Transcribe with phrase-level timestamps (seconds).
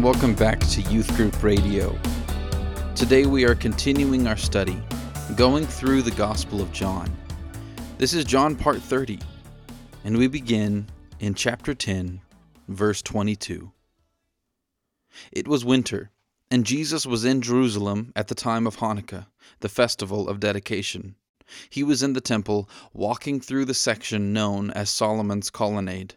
[0.00, 1.94] and welcome back to Youth Group Radio.
[2.94, 4.82] Today we are continuing our study,
[5.36, 7.14] going through the Gospel of John.
[7.98, 9.18] This is John part 30,
[10.04, 10.86] and we begin
[11.18, 12.18] in chapter 10,
[12.66, 13.70] verse 22.
[15.32, 16.10] It was winter,
[16.50, 19.26] and Jesus was in Jerusalem at the time of Hanukkah,
[19.58, 21.14] the festival of dedication.
[21.68, 26.14] He was in the temple, walking through the section known as Solomon's Colonnade.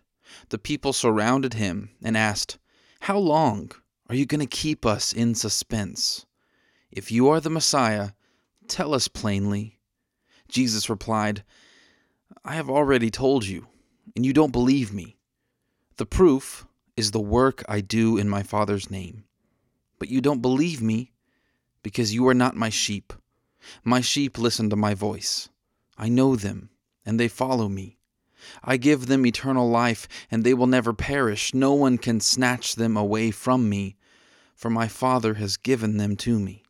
[0.47, 2.59] The people surrounded him and asked,
[3.03, 3.71] How long
[4.07, 6.25] are you going to keep us in suspense?
[6.89, 8.11] If you are the Messiah,
[8.69, 9.77] tell us plainly.
[10.47, 11.43] Jesus replied,
[12.45, 13.67] I have already told you,
[14.15, 15.17] and you don't believe me.
[15.97, 19.25] The proof is the work I do in my Father's name.
[19.99, 21.11] But you don't believe me
[21.81, 23.11] because you are not my sheep.
[23.83, 25.49] My sheep listen to my voice.
[25.97, 26.69] I know them,
[27.05, 27.97] and they follow me.
[28.63, 31.53] I give them eternal life, and they will never perish.
[31.53, 33.95] No one can snatch them away from me,
[34.55, 36.63] for my Father has given them to me,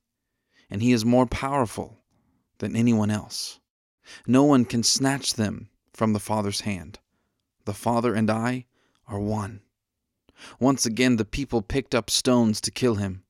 [0.70, 2.04] and He is more powerful
[2.60, 3.60] than anyone else.
[4.28, 7.00] No one can snatch them from the Father's hand.
[7.66, 8.66] The Father and I
[9.08, 9.62] are one.
[10.60, 13.24] Once again, the people picked up stones to kill him.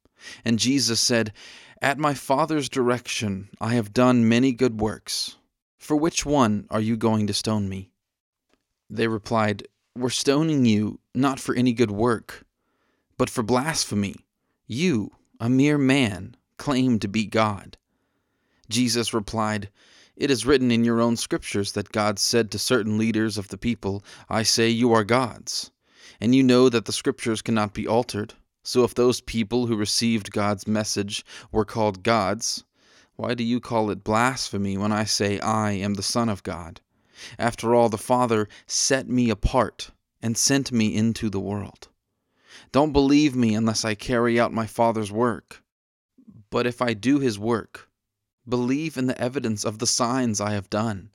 [0.44, 1.33] And Jesus said,
[1.81, 5.38] At my Father's direction I have done many good works.
[5.77, 7.91] For which one are you going to stone me?
[8.95, 12.45] They replied, We're stoning you not for any good work,
[13.17, 14.17] but for blasphemy.
[14.67, 17.75] You, a mere man, claim to be God.
[18.69, 19.71] Jesus replied,
[20.16, 23.58] It is written in your own scriptures that God said to certain leaders of the
[23.58, 25.71] people, I say you are gods.
[26.21, 28.36] And you know that the scriptures cannot be altered.
[28.61, 32.64] So if those people who received God's message were called gods,
[33.15, 36.80] why do you call it blasphemy when I say I am the Son of God?
[37.38, 39.92] After all, the Father set me apart
[40.22, 41.90] and sent me into the world.
[42.72, 45.64] Don't believe me unless I carry out my Father's work.
[46.50, 47.90] But if I do his work,
[48.48, 51.10] believe in the evidence of the signs I have done,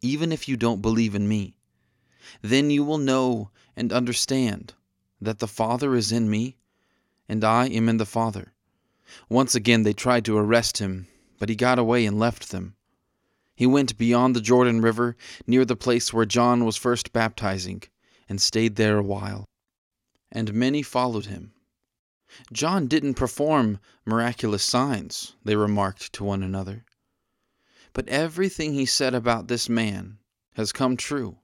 [0.00, 1.54] even if you don't believe in me.
[2.42, 4.74] Then you will know and understand
[5.20, 6.56] that the Father is in me,
[7.28, 8.52] and I am in the Father.
[9.28, 11.06] Once again they tried to arrest him,
[11.38, 12.76] but he got away and left them.
[13.60, 17.82] He went beyond the Jordan River, near the place where John was first baptizing,
[18.26, 19.44] and stayed there a while.
[20.32, 21.52] And many followed him.
[22.54, 26.86] John didn't perform miraculous signs, they remarked to one another.
[27.92, 30.20] But everything he said about this man
[30.54, 31.36] has come true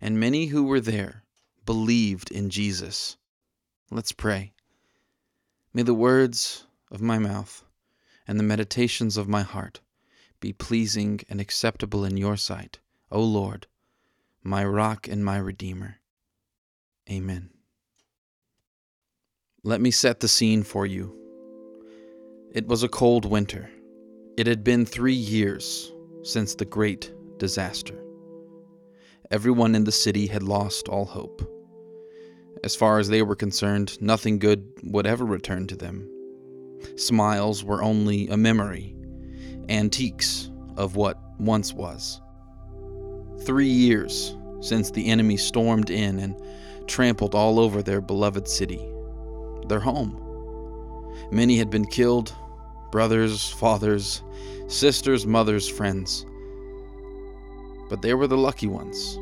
[0.00, 1.24] and many who were there
[1.66, 3.16] believed in Jesus.
[3.90, 4.52] Let's pray.
[5.74, 7.64] May the words of my mouth
[8.28, 9.80] and the meditations of my heart
[10.42, 12.80] be pleasing and acceptable in your sight,
[13.10, 13.66] O Lord,
[14.42, 16.00] my rock and my redeemer.
[17.10, 17.48] Amen.
[19.62, 21.16] Let me set the scene for you.
[22.52, 23.70] It was a cold winter.
[24.36, 25.90] It had been three years
[26.22, 28.02] since the great disaster
[29.32, 31.40] everyone in the city had lost all hope.
[32.62, 36.06] As far as they were concerned, nothing good would ever return to them.
[36.96, 38.94] Smiles were only a memory,
[39.68, 42.20] antiques of what once was.
[43.44, 46.36] Three years since the enemy stormed in and
[46.86, 48.80] trampled all over their beloved city,
[49.68, 50.18] their home.
[51.30, 52.34] Many had been killed
[52.90, 54.22] brothers, fathers,
[54.68, 56.26] sisters, mothers, friends.
[57.88, 59.18] But they were the lucky ones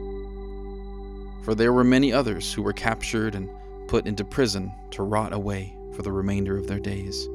[1.42, 3.50] for there were many others who were captured and
[3.88, 7.28] put into prison to rot away for the remainder of their days.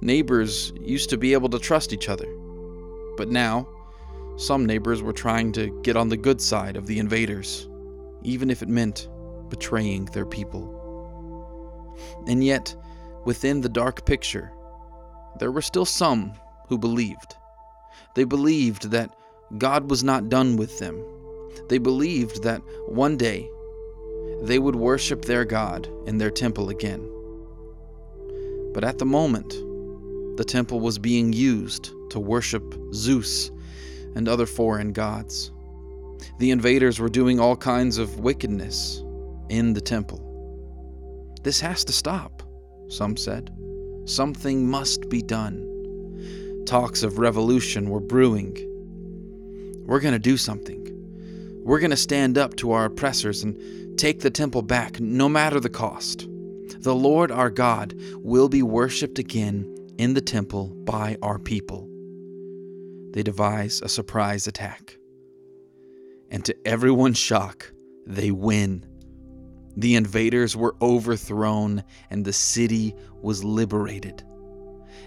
[0.00, 2.26] Neighbors used to be able to trust each other,
[3.16, 3.68] but now
[4.36, 7.68] some neighbors were trying to get on the good side of the invaders,
[8.22, 9.08] even if it meant
[9.48, 10.72] betraying their people.
[12.26, 12.74] And yet,
[13.24, 14.52] within the dark picture,
[15.38, 16.32] there were still some
[16.68, 17.36] who believed.
[18.14, 19.14] They believed that
[19.58, 21.02] God was not done with them
[21.68, 23.50] they believed that one day
[24.42, 27.10] they would worship their God in their temple again.
[28.72, 29.54] But at the moment,
[30.36, 33.50] the temple was being used to worship Zeus
[34.14, 35.50] and other foreign gods.
[36.38, 39.02] The invaders were doing all kinds of wickedness
[39.48, 40.22] in the temple.
[41.42, 42.42] This has to stop,
[42.88, 43.50] some said.
[44.04, 46.64] Something must be done.
[46.66, 48.56] Talks of revolution were brewing.
[49.86, 50.82] We're going to do something.
[51.64, 55.60] We're going to stand up to our oppressors and take the temple back, no matter
[55.60, 56.26] the cost.
[56.80, 61.88] The Lord our God will be worshiped again in the temple by our people.
[63.12, 64.98] They devise a surprise attack.
[66.30, 67.72] And to everyone's shock,
[68.06, 68.84] they win.
[69.76, 74.22] The invaders were overthrown and the city was liberated.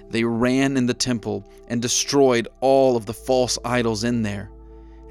[0.10, 4.52] They ran in the temple and destroyed all of the false idols in there.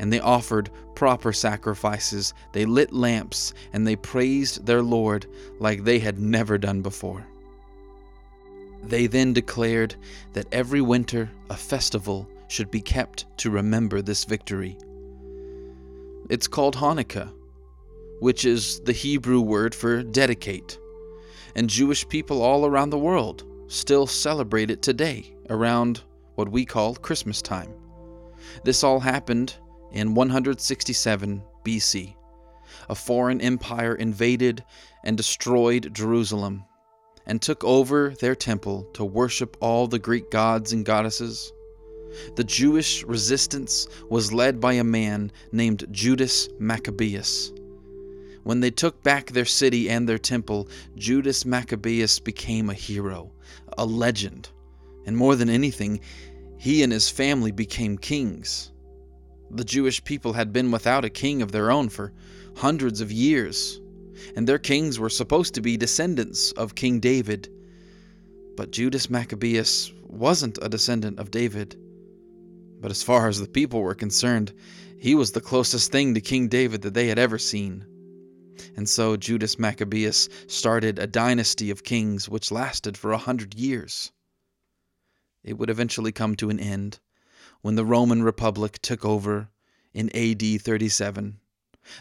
[0.01, 5.27] And they offered proper sacrifices, they lit lamps, and they praised their Lord
[5.59, 7.27] like they had never done before.
[8.85, 9.95] They then declared
[10.33, 14.77] that every winter a festival should be kept to remember this victory.
[16.31, 17.33] It's called Hanukkah,
[18.21, 20.79] which is the Hebrew word for dedicate,
[21.55, 26.03] and Jewish people all around the world still celebrate it today around
[26.35, 27.73] what we call Christmas time.
[28.65, 29.57] This all happened
[29.93, 32.15] in 167 BC.
[32.89, 34.65] A foreign empire invaded
[35.05, 36.65] and destroyed Jerusalem
[37.29, 41.53] and took over their temple to worship all the Greek gods and goddesses.
[42.37, 47.53] The Jewish resistance was led by a man named Judas Maccabeus.
[48.45, 53.31] When they took back their city and their temple, Judas Maccabeus became a hero,
[53.77, 54.49] a legend,
[55.05, 56.01] and more than anything,
[56.57, 58.73] he and his family became kings.
[59.51, 62.13] The Jewish people had been without a king of their own for
[62.57, 63.81] hundreds of years,
[64.37, 67.49] and their kings were supposed to be descendants of King David.
[68.57, 71.77] But Judas Maccabeus wasn't a descendant of David.
[72.81, 74.53] But as far as the people were concerned,
[74.99, 77.85] he was the closest thing to King David that they had ever seen.
[78.77, 84.11] And so Judas Maccabeus started a dynasty of kings which lasted for a hundred years.
[85.45, 86.99] It would eventually come to an end
[87.61, 89.51] when the Roman Republic took over
[89.95, 91.41] in AD 37.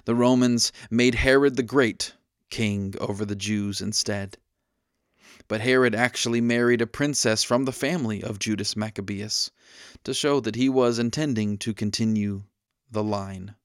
[0.06, 2.14] The Romans made Herod the Great
[2.50, 4.38] king over the Jews instead.
[5.48, 9.52] But Herod actually married a princess from the family of Judas Maccabeus
[10.04, 12.44] to show that he was intending to continue
[12.92, 13.56] the line.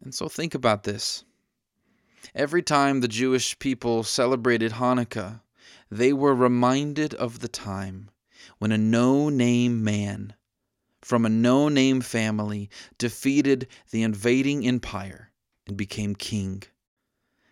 [0.00, 1.24] And so think about this.
[2.34, 5.40] Every time the Jewish people celebrated Hanukkah,
[5.90, 8.10] they were reminded of the time
[8.58, 10.34] when a no name man
[11.02, 12.68] from a no name family
[12.98, 15.30] defeated the invading empire
[15.66, 16.62] and became king.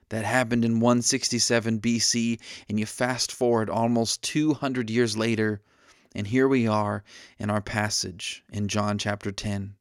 [0.08, 5.60] That happened in 167 BC, and you fast forward almost 200 years later,
[6.14, 7.02] and here we are
[7.38, 9.74] in our passage in John chapter 10.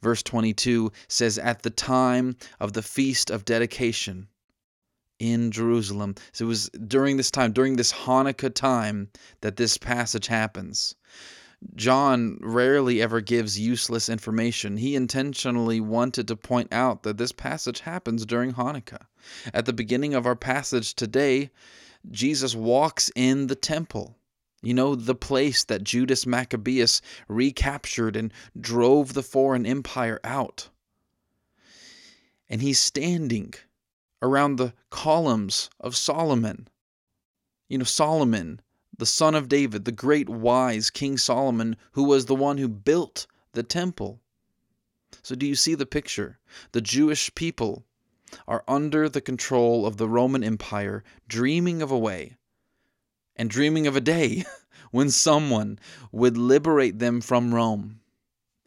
[0.00, 4.28] Verse 22 says, At the time of the feast of dedication
[5.18, 6.14] in Jerusalem.
[6.32, 9.10] So it was during this time, during this Hanukkah time,
[9.40, 10.94] that this passage happens.
[11.74, 14.76] John rarely ever gives useless information.
[14.76, 19.06] He intentionally wanted to point out that this passage happens during Hanukkah.
[19.54, 21.50] At the beginning of our passage today,
[22.10, 24.16] Jesus walks in the temple.
[24.62, 30.68] You know, the place that Judas Maccabeus recaptured and drove the foreign empire out.
[32.48, 33.54] And he's standing
[34.22, 36.68] around the columns of Solomon.
[37.68, 38.60] You know, Solomon,
[38.98, 43.26] the son of David, the great wise King Solomon, who was the one who built
[43.52, 44.20] the temple.
[45.22, 46.38] So, do you see the picture?
[46.72, 47.84] The Jewish people
[48.46, 52.36] are under the control of the Roman Empire, dreaming of a way
[53.36, 54.44] and dreaming of a day
[54.90, 55.78] when someone
[56.10, 58.00] would liberate them from Rome.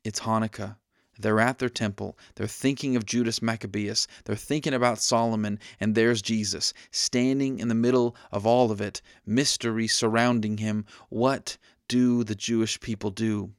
[0.04, 0.78] It's Hanukkah.
[1.22, 2.18] They're at their temple.
[2.36, 4.08] They're thinking of Judas Maccabeus.
[4.24, 9.02] They're thinking about Solomon, and there's Jesus standing in the middle of all of it,
[9.26, 10.86] mystery surrounding him.
[11.10, 11.58] What
[11.90, 13.52] do the Jewish people do?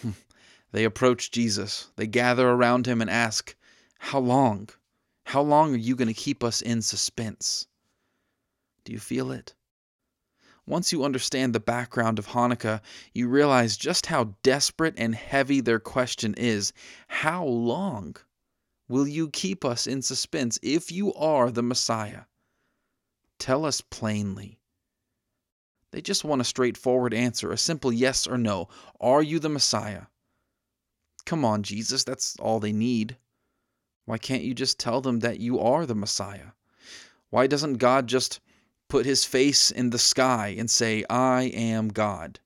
[0.00, 0.12] Hmm.
[0.72, 1.90] they approach Jesus.
[1.96, 3.54] They gather around him and ask,
[3.98, 4.70] How long?
[5.24, 7.66] How long are you going to keep us in suspense?
[8.84, 9.54] Do you feel it?
[10.66, 12.80] Once you understand the background of Hanukkah,
[13.14, 16.72] you realize just how desperate and heavy their question is.
[17.06, 18.16] How long
[18.88, 22.22] will you keep us in suspense if you are the Messiah?
[23.38, 24.58] Tell us plainly.
[25.92, 28.68] They just want a straightforward answer, a simple yes or no.
[29.00, 30.06] Are you the Messiah?
[31.24, 33.16] Come on, Jesus, that's all they need.
[34.04, 36.52] Why can't you just tell them that you are the Messiah?
[37.30, 38.40] Why doesn't God just
[38.88, 42.40] put his face in the sky and say, I am God?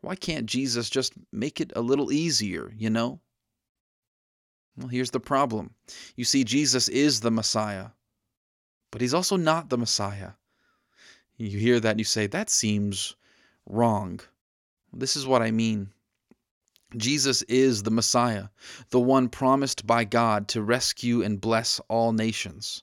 [0.00, 3.20] Why can't Jesus just make it a little easier, you know?
[4.76, 5.74] Well, here's the problem.
[6.16, 7.88] You see, Jesus is the Messiah,
[8.90, 10.32] but he's also not the Messiah.
[11.38, 13.16] You hear that and you say, that seems
[13.66, 14.20] wrong.
[14.92, 15.90] This is what I mean.
[16.96, 18.48] Jesus is the Messiah,
[18.90, 22.82] the one promised by God to rescue and bless all nations.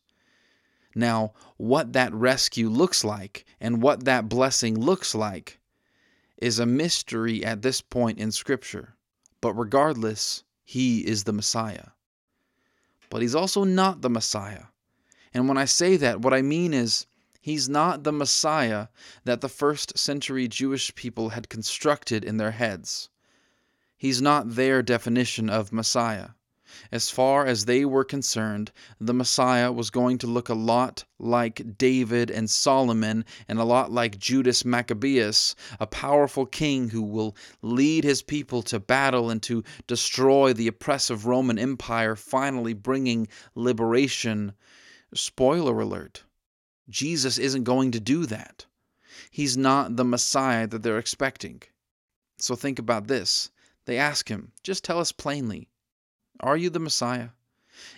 [0.95, 5.59] Now, what that rescue looks like and what that blessing looks like
[6.37, 8.95] is a mystery at this point in Scripture.
[9.41, 11.89] But regardless, he is the Messiah.
[13.09, 14.65] But he's also not the Messiah.
[15.33, 17.05] And when I say that, what I mean is
[17.41, 18.87] he's not the Messiah
[19.23, 23.09] that the first century Jewish people had constructed in their heads.
[23.97, 26.29] He's not their definition of Messiah.
[26.91, 31.77] As far as they were concerned, the Messiah was going to look a lot like
[31.77, 38.03] David and Solomon and a lot like Judas Maccabeus, a powerful king who will lead
[38.03, 44.53] his people to battle and to destroy the oppressive Roman Empire, finally bringing liberation.
[45.13, 46.23] Spoiler alert
[46.89, 48.65] Jesus isn't going to do that.
[49.31, 51.61] He's not the Messiah that they're expecting.
[52.37, 53.51] So think about this.
[53.85, 55.69] They ask him, just tell us plainly,
[56.43, 57.29] are you the Messiah?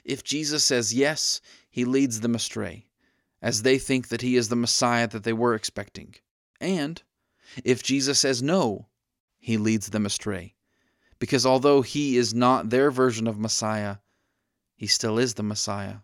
[0.06, 2.88] If Jesus says yes, he leads them astray,
[3.42, 6.16] as they think that he is the Messiah that they were expecting.
[6.62, 7.02] And
[7.64, 8.88] if Jesus says no,
[9.40, 10.56] he leads them astray,
[11.20, 13.98] because although he is not their version of Messiah,
[14.76, 15.98] he still is the Messiah.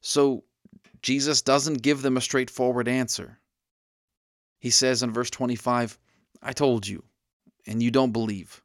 [0.00, 0.44] So
[1.02, 3.38] Jesus doesn't give them a straightforward answer.
[4.58, 5.98] He says in verse 25,
[6.42, 7.02] I told you,
[7.66, 8.61] and you don't believe.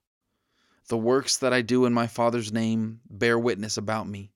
[0.88, 4.32] The works that I do in my Father's name bear witness about me.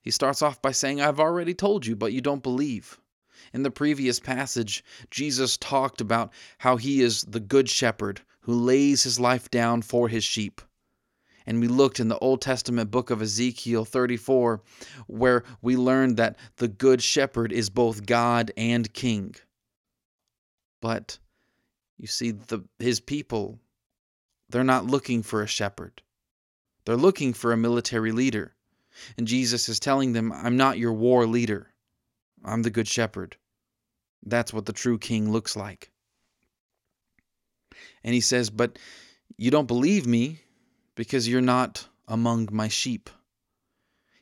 [0.00, 2.98] He starts off by saying, I've already told you, but you don't believe.
[3.52, 9.02] In the previous passage, Jesus talked about how he is the good shepherd who lays
[9.02, 10.62] his life down for his sheep.
[11.46, 14.62] And we looked in the Old Testament book of Ezekiel 34,
[15.06, 19.34] where we learned that the good shepherd is both God and king.
[20.80, 21.18] But
[21.98, 23.58] you see, the, his people
[24.50, 26.02] they're not looking for a shepherd.
[26.84, 28.54] They're looking for a military leader.
[29.16, 31.72] And Jesus is telling them, I'm not your war leader.
[32.44, 33.36] I'm the good shepherd.
[34.24, 35.92] That's what the true king looks like.
[38.02, 38.78] And he says, But
[39.36, 40.40] you don't believe me
[40.96, 43.08] because you're not among my sheep.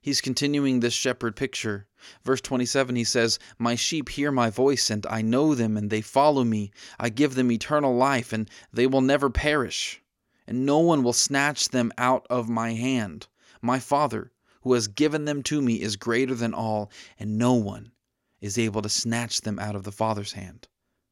[0.01, 1.87] He's continuing this shepherd picture.
[2.25, 6.01] Verse 27, he says, My sheep hear my voice, and I know them, and they
[6.01, 6.71] follow me.
[6.99, 10.03] I give them eternal life, and they will never perish
[10.49, 13.29] and no one will snatch them out of my hand.
[13.61, 17.93] My Father, who has given them to me, is greater than all, and no one
[18.41, 20.67] is able to snatch them out of the Father's hand.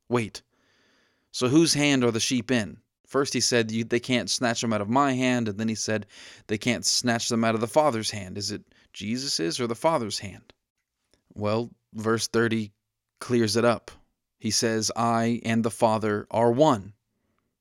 [0.08, 0.40] Wait,
[1.32, 2.78] so whose hand are the sheep in?
[3.06, 6.06] First, he said they can't snatch them out of my hand, and then he said
[6.46, 8.38] they can't snatch them out of the Father's hand.
[8.38, 8.62] Is it
[8.94, 10.54] Jesus's or the Father's hand?
[11.34, 12.72] Well, verse 30
[13.20, 13.90] clears it up.
[14.38, 16.94] He says, I and the Father are one.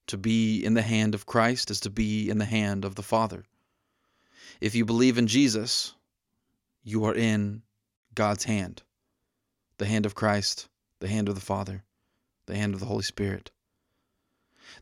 [0.08, 3.02] To be in the hand of Christ is to be in the hand of the
[3.02, 3.44] Father.
[4.60, 5.94] If you believe in Jesus,
[6.84, 7.62] you are in
[8.14, 8.82] God's hand
[9.78, 10.68] the hand of Christ,
[11.00, 11.84] the hand of the Father,
[12.46, 13.50] the hand of the Holy Spirit.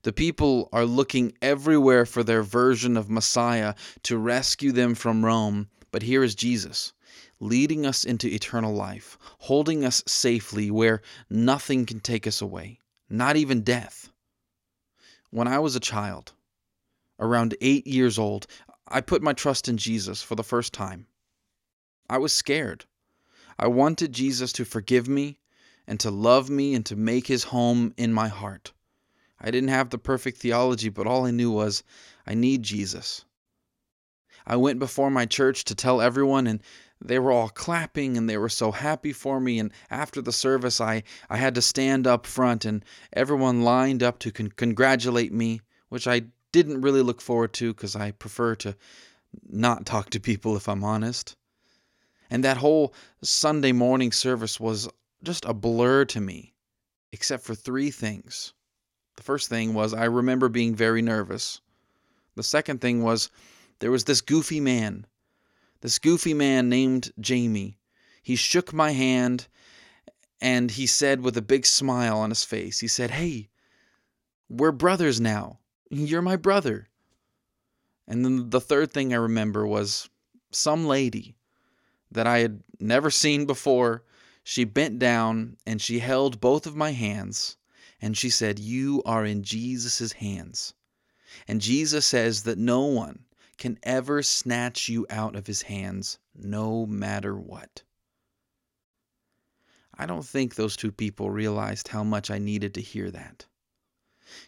[0.02, 5.68] The people are looking everywhere for their version of Messiah to rescue them from Rome,
[5.90, 6.92] but here is Jesus,
[7.40, 12.78] leading us into eternal life, holding us safely where nothing can take us away,
[13.10, 14.10] not even death.
[15.34, 16.32] When I was a child,
[17.18, 18.46] around eight years old,
[18.86, 21.08] I put my trust in Jesus for the first time.
[22.08, 22.84] I was scared.
[23.58, 25.40] I wanted Jesus to forgive me
[25.88, 28.74] and to love me and to make his home in my heart.
[29.40, 31.82] I didn't have the perfect theology, but all I knew was
[32.24, 33.24] I need Jesus.
[34.46, 36.62] I went before my church to tell everyone, and
[37.00, 39.58] they were all clapping and they were so happy for me.
[39.58, 44.18] And after the service, I, I had to stand up front, and everyone lined up
[44.20, 46.22] to con- congratulate me, which I
[46.52, 48.76] didn't really look forward to because I prefer to
[49.48, 51.36] not talk to people if I'm honest.
[52.30, 54.88] And that whole Sunday morning service was
[55.22, 56.54] just a blur to me,
[57.12, 58.52] except for three things.
[59.16, 61.60] The first thing was I remember being very nervous.
[62.34, 63.30] The second thing was
[63.80, 65.06] there was this goofy man
[65.84, 67.76] this goofy man named Jamie.
[68.22, 69.48] He shook my hand
[70.40, 73.50] and he said with a big smile on his face, he said, Hey,
[74.48, 75.58] we're brothers now.
[75.90, 76.88] You're my brother.
[78.08, 80.08] And then the third thing I remember was
[80.50, 81.36] some lady
[82.10, 84.04] that I had never seen before.
[84.42, 87.58] She bent down and she held both of my hands
[88.00, 90.72] and she said, You are in Jesus' hands.
[91.46, 93.26] And Jesus says that no one
[93.56, 97.82] can ever snatch you out of his hands, no matter what.
[99.96, 103.46] I don't think those two people realized how much I needed to hear that.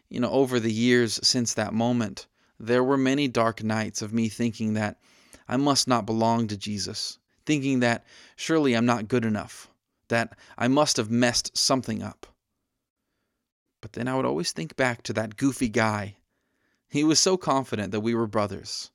[0.09, 2.27] You know, over the years since that moment,
[2.59, 4.99] there were many dark nights of me thinking that
[5.47, 9.71] I must not belong to Jesus, thinking that surely I'm not good enough,
[10.09, 12.27] that I must have messed something up.
[13.81, 16.17] But then I would always think back to that goofy guy.
[16.89, 18.91] He was so confident that we were brothers.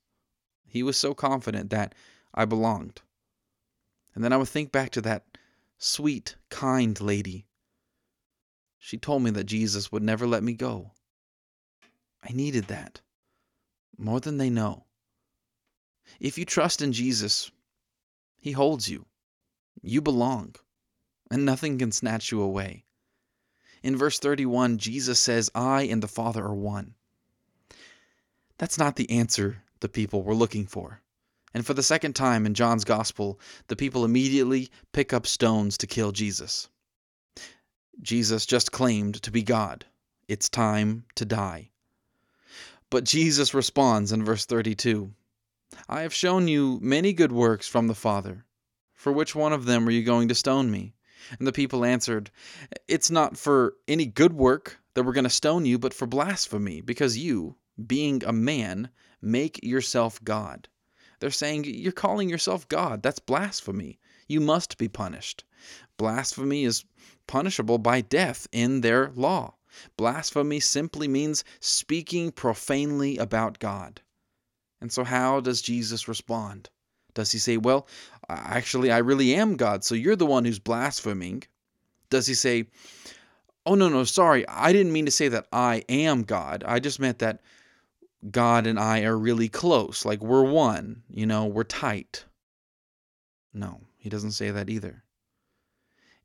[0.71, 1.93] He was so confident that
[2.33, 3.01] I belonged.
[4.15, 5.25] And then I would think back to that
[5.77, 7.45] sweet, kind lady.
[8.79, 10.91] She told me that Jesus would never let me go.
[12.23, 13.01] I needed that
[13.97, 14.85] more than they know.
[16.21, 17.51] If you trust in Jesus,
[18.37, 19.05] He holds you.
[19.81, 20.55] You belong,
[21.29, 22.85] and nothing can snatch you away.
[23.83, 26.95] In verse 31, Jesus says, I and the Father are one.
[28.57, 31.01] That's not the answer the people were looking for.
[31.53, 35.87] And for the second time in John's Gospel, the people immediately pick up stones to
[35.87, 36.69] kill Jesus.
[38.01, 39.85] Jesus just claimed to be God.
[40.27, 41.71] It's time to die.
[42.89, 45.13] But Jesus responds in verse 32
[45.87, 48.45] I have shown you many good works from the Father.
[48.93, 50.93] For which one of them are you going to stone me?
[51.37, 52.31] And the people answered,
[52.87, 56.81] It's not for any good work that we're going to stone you, but for blasphemy,
[56.81, 57.55] because you,
[57.87, 58.89] being a man,
[59.21, 60.67] make yourself God.
[61.19, 63.03] They're saying, You're calling yourself God.
[63.03, 63.99] That's blasphemy.
[64.27, 65.43] You must be punished.
[65.97, 66.83] Blasphemy is
[67.27, 69.55] punishable by death in their law.
[69.97, 74.01] Blasphemy simply means speaking profanely about God.
[74.81, 76.69] And so, how does Jesus respond?
[77.13, 77.87] Does he say, Well,
[78.27, 81.43] actually, I really am God, so you're the one who's blaspheming?
[82.09, 82.65] Does he say,
[83.65, 86.63] Oh, no, no, sorry, I didn't mean to say that I am God.
[86.65, 87.41] I just meant that
[88.29, 92.25] God and I are really close, like we're one, you know, we're tight.
[93.53, 95.03] No, he doesn't say that either.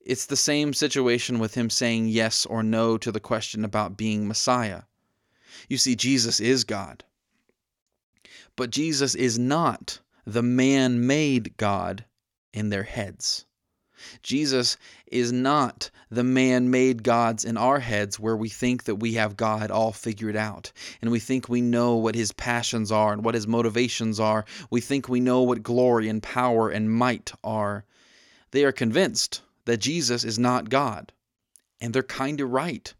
[0.01, 4.29] It's the same situation with him saying yes or no to the question about being
[4.29, 4.83] Messiah.
[5.69, 7.03] You see, Jesus is God.
[8.57, 12.05] But Jesus is not the man made God
[12.53, 13.46] in their heads.
[14.23, 19.15] Jesus is not the man made gods in our heads where we think that we
[19.15, 23.25] have God all figured out and we think we know what his passions are and
[23.25, 24.45] what his motivations are.
[24.71, 27.85] We think we know what glory and power and might are.
[28.53, 31.13] They are convinced that Jesus is not God.
[31.81, 32.95] And they're kind of right.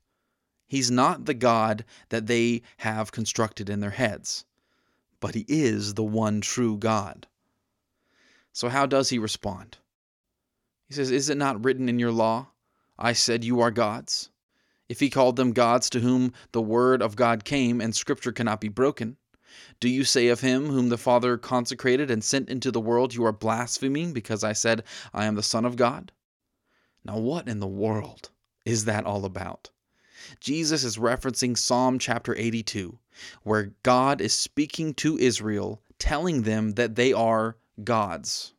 [0.67, 4.45] He's not the God that they have constructed in their heads,
[5.21, 7.27] but He is the one true God.
[8.53, 9.79] So, how does He respond?
[10.89, 12.49] He says, Is it not written in your law?
[12.99, 14.31] I said, You are gods.
[14.89, 18.61] If He called them gods to whom the word of God came, and Scripture cannot
[18.61, 19.17] be broken,
[19.81, 23.25] do you say of him whom the Father consecrated and sent into the world, You
[23.25, 26.13] are blaspheming because I said, I am the Son of God?
[27.05, 28.31] Now, what in the world
[28.65, 29.71] is that all about?
[30.41, 32.99] Jesus is referencing Psalm chapter 82,
[33.45, 38.53] where God is speaking to Israel, telling them that they are gods.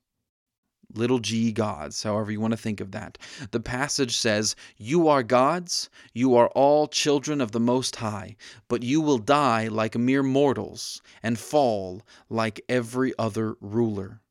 [0.94, 3.18] Little g gods, however you want to think of that.
[3.52, 8.84] The passage says, You are gods, you are all children of the Most High, but
[8.84, 14.22] you will die like mere mortals and fall like every other ruler.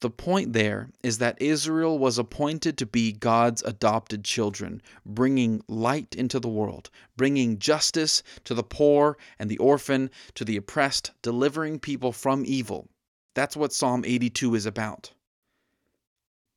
[0.00, 6.14] The point there is that Israel was appointed to be God's adopted children, bringing light
[6.14, 11.80] into the world, bringing justice to the poor and the orphan, to the oppressed, delivering
[11.80, 12.90] people from evil.
[13.36, 15.12] That's what Psalm 82 is about.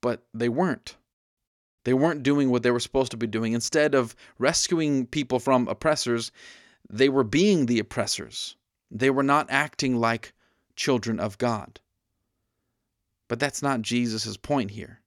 [0.00, 0.96] But they weren't.
[1.84, 3.52] They weren't doing what they were supposed to be doing.
[3.52, 6.32] Instead of rescuing people from oppressors,
[6.88, 8.56] they were being the oppressors.
[8.90, 10.32] They were not acting like
[10.74, 11.80] children of God.
[13.28, 15.00] But that's not Jesus' point here.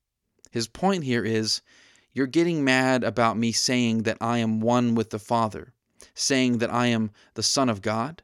[0.51, 1.63] His point here is
[2.12, 5.73] you're getting mad about me saying that I am one with the Father,
[6.13, 8.21] saying that I am the Son of God.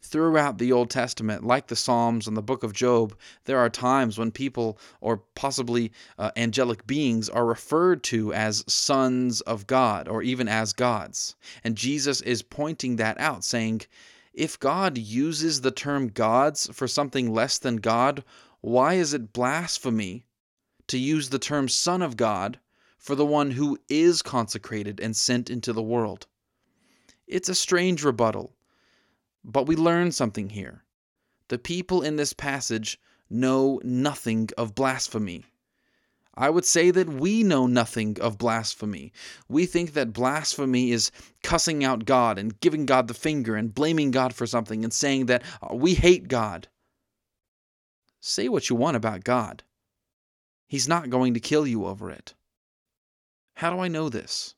[0.00, 4.16] Throughout the Old Testament, like the Psalms and the book of Job, there are times
[4.16, 10.22] when people, or possibly uh, angelic beings, are referred to as sons of God or
[10.22, 11.34] even as gods.
[11.64, 13.82] And Jesus is pointing that out, saying,
[14.32, 18.22] if God uses the term gods for something less than God,
[18.60, 20.26] why is it blasphemy
[20.86, 22.60] to use the term Son of God
[22.98, 26.28] for the one who is consecrated and sent into the world?
[27.26, 28.54] It's a strange rebuttal,
[29.44, 30.84] but we learn something here.
[31.48, 35.44] The people in this passage know nothing of blasphemy.
[36.34, 39.12] I would say that we know nothing of blasphemy.
[39.48, 41.10] We think that blasphemy is
[41.42, 45.26] cussing out God and giving God the finger and blaming God for something and saying
[45.26, 46.68] that uh, we hate God.
[48.20, 49.64] Say what you want about God.
[50.68, 52.34] He's not going to kill you over it.
[53.54, 54.54] How do I know this?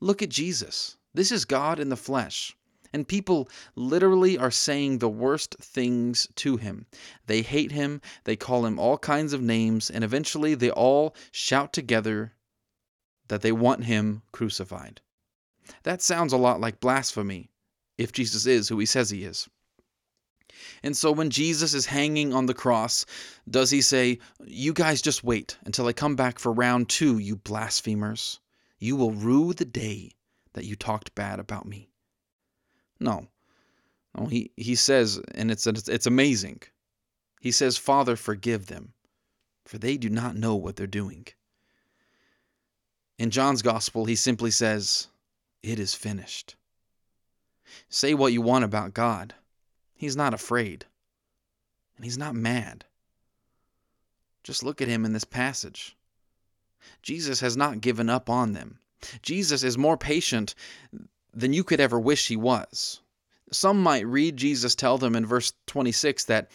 [0.00, 0.96] Look at Jesus.
[1.14, 2.56] This is God in the flesh.
[2.92, 6.86] And people literally are saying the worst things to him.
[7.26, 11.72] They hate him, they call him all kinds of names, and eventually they all shout
[11.72, 12.34] together
[13.28, 15.00] that they want him crucified.
[15.84, 17.50] That sounds a lot like blasphemy,
[17.96, 19.48] if Jesus is who he says he is.
[20.82, 23.06] And so when Jesus is hanging on the cross,
[23.48, 27.36] does he say, You guys just wait until I come back for round two, you
[27.36, 28.40] blasphemers?
[28.78, 30.12] You will rue the day
[30.54, 31.89] that you talked bad about me.
[33.00, 33.26] No.
[34.16, 36.62] No, he, he says, and it's, it's, it's amazing.
[37.40, 38.92] He says, Father, forgive them,
[39.64, 41.26] for they do not know what they're doing.
[43.18, 45.08] In John's gospel, he simply says,
[45.62, 46.56] It is finished.
[47.88, 49.34] Say what you want about God.
[49.94, 50.86] He's not afraid.
[51.96, 52.84] And he's not mad.
[54.42, 55.96] Just look at him in this passage.
[57.02, 58.78] Jesus has not given up on them.
[59.22, 60.54] Jesus is more patient
[61.32, 63.00] than you could ever wish he was.
[63.52, 66.50] Some might read Jesus tell them in verse 26 that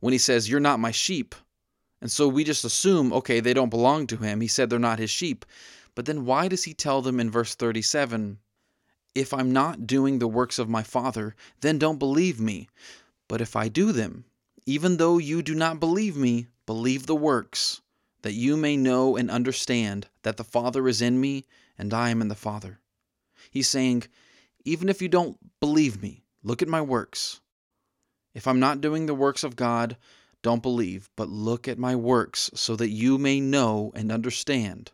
[0.00, 1.34] when he says, You're not my sheep,
[2.00, 4.40] and so we just assume, okay, they don't belong to him.
[4.40, 5.44] He said they're not his sheep.
[5.94, 8.38] But then why does he tell them in verse 37
[9.14, 12.68] if I'm not doing the works of my Father, then don't believe me.
[13.28, 14.24] But if I do them,
[14.66, 17.80] even though you do not believe me, believe the works,
[18.22, 21.44] that you may know and understand that the Father is in me
[21.76, 22.79] and I am in the Father.
[23.50, 24.04] He's saying,
[24.64, 27.40] even if you don't believe me, look at my works.
[28.34, 29.96] If I'm not doing the works of God,
[30.42, 34.92] don't believe, but look at my works so that you may know and understand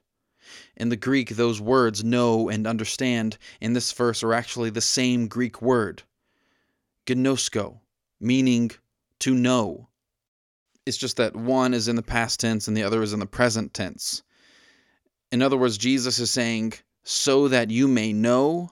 [0.76, 5.26] in the Greek, those words know and understand in this verse are actually the same
[5.26, 6.02] Greek word,
[7.06, 7.80] gnosko,
[8.20, 8.70] meaning
[9.18, 9.88] to know.
[10.84, 13.26] It's just that one is in the past tense and the other is in the
[13.26, 14.22] present tense.
[15.32, 16.74] In other words, Jesus is saying,
[17.08, 18.68] so that you may know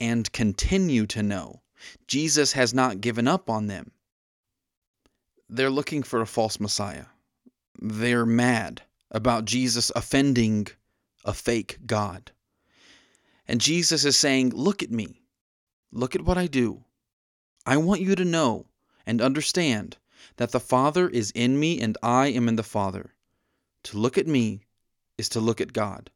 [0.00, 1.60] and continue to know.
[2.08, 3.90] Jesus has not given up on them.
[5.50, 7.04] They're looking for a false Messiah.
[7.78, 10.68] They're mad about Jesus offending
[11.26, 12.32] a fake God.
[13.46, 15.20] And Jesus is saying, Look at me.
[15.92, 16.84] Look at what I do.
[17.66, 18.64] I want you to know
[19.04, 19.98] and understand
[20.36, 23.14] that the Father is in me and I am in the Father.
[23.82, 24.62] To look at me
[25.18, 26.10] is to look at God.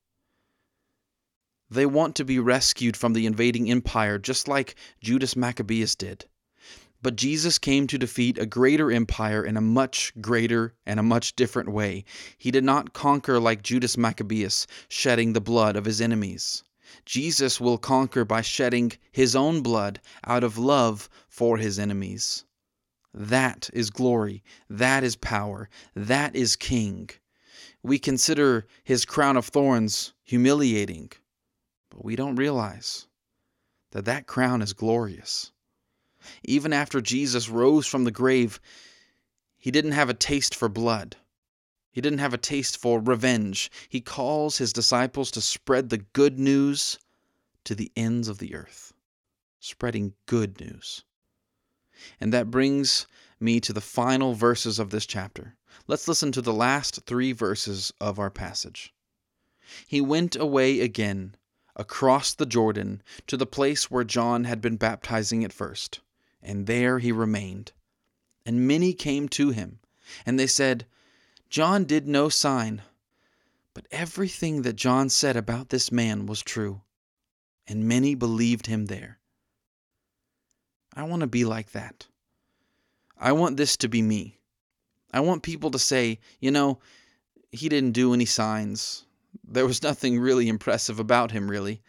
[1.71, 6.25] They want to be rescued from the invading empire just like Judas Maccabeus did.
[7.01, 11.37] But Jesus came to defeat a greater empire in a much greater and a much
[11.37, 12.05] different way.
[12.39, 16.65] He did not conquer like Judas Maccabeus, shedding the blood of his enemies.
[17.05, 22.45] Jesus will conquer by shedding his own blood out of love for his enemies.
[23.13, 24.43] That is glory.
[24.71, 25.69] That is power.
[25.95, 27.11] That is king.
[27.83, 31.13] We consider his crown of thorns humiliating,
[31.99, 33.09] but we don't realize
[33.91, 35.51] that that crown is glorious.
[36.45, 38.61] Even after Jesus rose from the grave,
[39.57, 41.17] he didn't have a taste for blood.
[41.91, 43.69] He didn't have a taste for revenge.
[43.89, 47.01] He calls his disciples to spread the good news
[47.65, 48.93] to the ends of the earth,
[49.59, 51.03] spreading good news.
[52.21, 53.09] And that brings
[53.41, 55.57] me to the final verses of this chapter.
[55.89, 58.95] Let's listen to the last three verses of our passage.
[59.89, 61.35] He went away again
[61.79, 66.01] across the Jordan to the place where John had been baptizing at first
[66.43, 67.73] and there he remained.
[68.47, 69.81] And many came to him,
[70.25, 70.87] and they said,
[71.51, 72.83] John did no sign,
[73.75, 76.83] but everything that John said about this man was true,
[77.67, 79.19] and many believed him there.
[80.95, 82.07] I want to be like that.
[83.19, 84.38] I want this to be me.
[85.12, 86.79] I want people to say, you know,
[87.51, 89.05] he didn't do any signs.
[89.51, 91.81] There was nothing really impressive about him, really.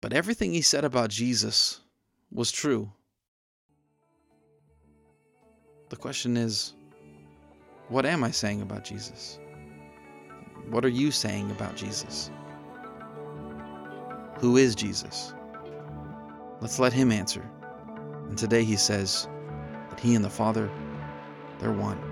[0.00, 1.80] But everything he said about Jesus
[2.32, 2.90] was true.
[5.90, 6.72] The question is,
[7.88, 9.38] what am I saying about Jesus?
[10.70, 12.30] What are you saying about Jesus?
[14.38, 15.34] Who is Jesus?
[16.60, 17.44] Let's let him answer.
[18.28, 19.28] And today he says
[19.90, 20.70] that he and the Father,
[21.58, 22.09] they're one.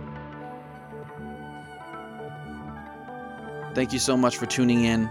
[3.79, 5.09] Thank you so much for tuning in.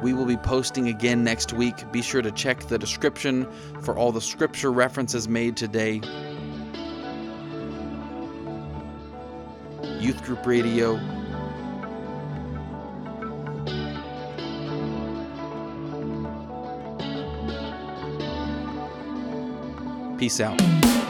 [0.00, 1.92] We will be posting again next week.
[1.92, 3.46] Be sure to check the description
[3.82, 6.00] for all the scripture references made today.
[10.00, 10.96] Youth Group Radio.
[20.16, 21.05] Peace out.